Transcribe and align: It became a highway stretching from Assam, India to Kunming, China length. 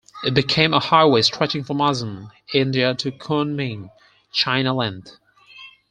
It 0.23 0.33
became 0.33 0.73
a 0.73 0.79
highway 0.79 1.21
stretching 1.21 1.63
from 1.63 1.79
Assam, 1.79 2.31
India 2.55 2.95
to 2.95 3.11
Kunming, 3.11 3.91
China 4.33 4.73
length. 4.73 5.19